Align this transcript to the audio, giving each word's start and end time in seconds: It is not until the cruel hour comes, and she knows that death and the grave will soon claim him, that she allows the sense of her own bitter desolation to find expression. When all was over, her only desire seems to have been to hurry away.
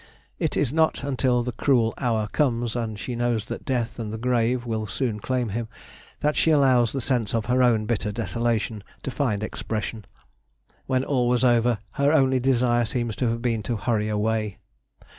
It 0.39 0.57
is 0.57 0.73
not 0.73 1.03
until 1.03 1.43
the 1.43 1.51
cruel 1.51 1.93
hour 1.99 2.27
comes, 2.29 2.75
and 2.75 2.97
she 2.97 3.15
knows 3.15 3.45
that 3.45 3.65
death 3.65 3.99
and 3.99 4.11
the 4.11 4.17
grave 4.17 4.65
will 4.65 4.87
soon 4.87 5.19
claim 5.19 5.49
him, 5.49 5.67
that 6.21 6.35
she 6.35 6.49
allows 6.49 6.91
the 6.91 6.99
sense 6.99 7.35
of 7.35 7.45
her 7.45 7.61
own 7.61 7.85
bitter 7.85 8.11
desolation 8.11 8.83
to 9.03 9.11
find 9.11 9.43
expression. 9.43 10.05
When 10.87 11.03
all 11.03 11.27
was 11.27 11.43
over, 11.43 11.77
her 11.91 12.11
only 12.11 12.39
desire 12.39 12.85
seems 12.85 13.15
to 13.17 13.29
have 13.29 13.43
been 13.43 13.61
to 13.61 13.77
hurry 13.77 14.09
away. 14.09 14.57